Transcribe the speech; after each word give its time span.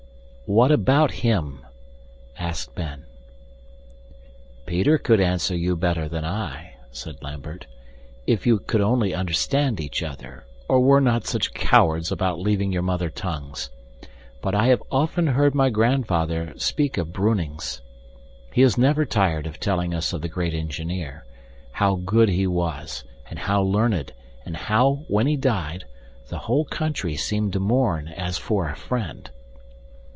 "What 0.59 0.69
about 0.73 1.11
HIM?" 1.11 1.61
asked 2.37 2.75
Ben. 2.75 3.05
"Peter 4.65 4.97
could 4.97 5.21
answer 5.21 5.55
you 5.55 5.77
better 5.77 6.09
than 6.09 6.25
I," 6.25 6.73
said 6.91 7.23
Lambert, 7.23 7.67
"if 8.27 8.45
you 8.45 8.59
could 8.59 8.81
only 8.81 9.13
understand 9.13 9.79
each 9.79 10.03
other, 10.03 10.43
or 10.67 10.81
were 10.81 10.99
not 10.99 11.25
such 11.25 11.53
cowards 11.53 12.11
about 12.11 12.37
leaving 12.37 12.73
your 12.73 12.81
mother 12.81 13.09
tongues. 13.09 13.69
But 14.41 14.53
I 14.53 14.67
have 14.67 14.83
often 14.91 15.27
heard 15.27 15.55
my 15.55 15.69
grandfather 15.69 16.53
speak 16.57 16.97
of 16.97 17.13
Brunings. 17.13 17.79
He 18.51 18.61
is 18.61 18.77
never 18.77 19.05
tired 19.05 19.47
of 19.47 19.57
telling 19.57 19.93
us 19.93 20.11
of 20.11 20.21
the 20.21 20.27
great 20.27 20.53
engineer 20.53 21.23
how 21.71 21.95
good 21.95 22.27
he 22.27 22.45
was 22.45 23.05
and 23.29 23.39
how 23.39 23.61
learned 23.61 24.11
and 24.45 24.57
how, 24.57 25.05
when 25.07 25.27
he 25.27 25.37
died, 25.37 25.85
the 26.27 26.39
whole 26.39 26.65
country 26.65 27.15
seemed 27.15 27.53
to 27.53 27.61
mourn 27.61 28.09
as 28.09 28.37
for 28.37 28.67
a 28.69 28.75
friend. 28.75 29.29